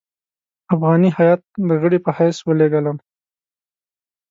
افغاني 0.73 1.09
هیات 1.17 1.41
د 1.67 1.69
غړي 1.81 1.99
په 2.05 2.11
حیث 2.17 2.37
ولېږلم. 2.43 2.97